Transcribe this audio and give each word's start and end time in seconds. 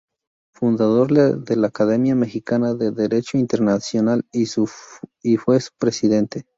Fundador 0.55 1.11
de 1.11 1.55
la 1.55 1.67
Academia 1.67 2.15
Mexicana 2.15 2.73
de 2.73 2.89
Derecho 2.89 3.37
Internacional 3.37 4.25
y 4.31 4.47
fue 4.47 5.59
su 5.61 5.69
Presidente. 5.77 6.47